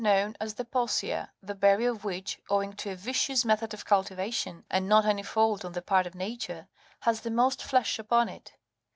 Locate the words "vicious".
2.95-3.45